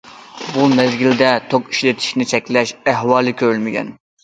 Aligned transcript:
بۇ 0.53 0.63
مەزگىلدە 0.79 1.33
توك 1.51 1.69
ئىشلىتىشنى 1.75 2.29
چەكلەش 2.33 2.75
ئەھۋالى 2.89 3.37
كۆرۈلمىگەن. 3.45 3.97